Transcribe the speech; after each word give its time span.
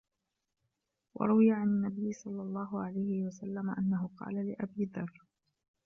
وَرُوِيَ 1.13 1.51
عَنْ 1.51 1.67
النَّبِيِّ 1.67 2.13
صَلَّى 2.13 2.41
اللَّهُ 2.41 2.83
عَلَيْهِ 2.85 3.23
وَسَلَّمَ 3.27 3.69
أَنَّهُ 3.69 4.09
قَالَ 4.17 4.35
لِأَبِي 4.51 4.85
ذَرٍّ 4.85 5.25